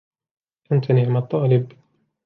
[0.71, 1.71] أنت نِعْمَ الطالب.